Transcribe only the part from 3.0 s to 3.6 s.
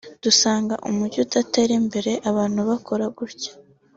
gutyo